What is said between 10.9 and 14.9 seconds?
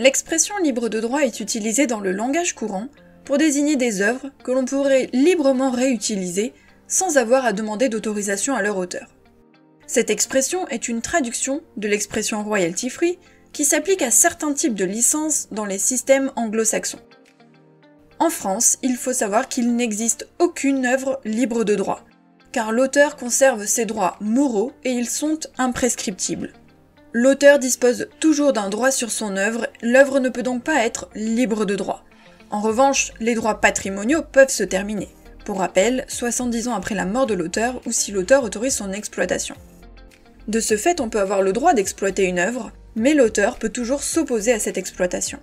traduction de l'expression royalty free qui s'applique à certains types de